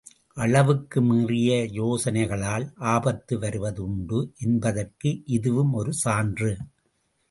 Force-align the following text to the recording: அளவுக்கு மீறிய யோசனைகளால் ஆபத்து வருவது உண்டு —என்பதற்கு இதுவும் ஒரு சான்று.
அளவுக்கு 0.37 1.01
மீறிய 1.01 1.49
யோசனைகளால் 1.73 2.65
ஆபத்து 2.87 3.39
வருவது 3.39 3.83
உண்டு 3.85 4.19
—என்பதற்கு 4.39 5.11
இதுவும் 5.31 5.73
ஒரு 5.73 5.93
சான்று. 6.03 6.51